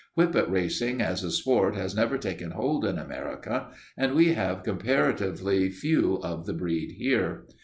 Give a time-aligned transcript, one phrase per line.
[0.15, 5.69] Whippet racing as a sport has never taken hold in America and we have comparatively
[5.69, 7.45] few of the breed here.